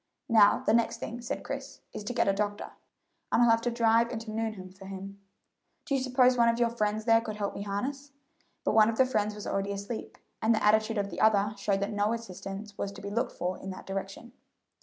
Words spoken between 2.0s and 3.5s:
to get a doctor, and